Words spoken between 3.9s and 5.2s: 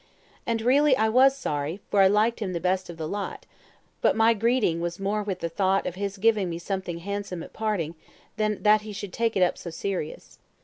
but my greeting was